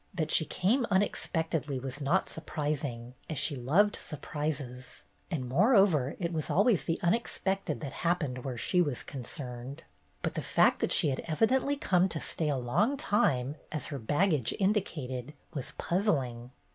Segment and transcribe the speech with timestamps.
[0.15, 6.49] That she came unexpectedly was not surprising, as she loved surprises, and moreover it was
[6.49, 9.83] always the unexpected that happened where she was concerned;
[10.23, 13.99] but the fact that she had evidently come to stay a long time, as her
[13.99, 16.49] baggage indicated, was puzzling.